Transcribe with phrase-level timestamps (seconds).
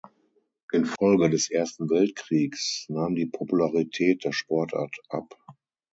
[0.71, 5.37] In Folge des Ersten Weltkriegs nahm die Popularität der Sportart ab.